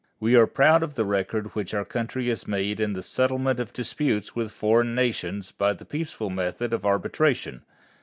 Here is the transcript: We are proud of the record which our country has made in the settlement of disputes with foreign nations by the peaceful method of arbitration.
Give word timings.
We 0.19 0.35
are 0.35 0.47
proud 0.47 0.81
of 0.81 0.95
the 0.95 1.05
record 1.05 1.53
which 1.53 1.75
our 1.75 1.85
country 1.85 2.25
has 2.29 2.47
made 2.47 2.79
in 2.79 2.93
the 2.93 3.03
settlement 3.03 3.59
of 3.59 3.71
disputes 3.71 4.35
with 4.35 4.51
foreign 4.51 4.95
nations 4.95 5.51
by 5.51 5.73
the 5.73 5.85
peaceful 5.85 6.31
method 6.31 6.73
of 6.73 6.87
arbitration. 6.87 7.61